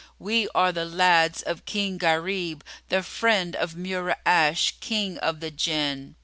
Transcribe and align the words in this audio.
We 0.17 0.47
are 0.55 0.71
the 0.71 0.83
lads 0.85 1.43
of 1.43 1.65
King 1.65 1.99
Gharib, 1.99 2.63
the 2.89 3.03
friend 3.03 3.55
of 3.55 3.75
Mura'ash, 3.75 4.79
King 4.79 5.19
of 5.19 5.41
the 5.41 5.51
Jinn!" 5.51 6.15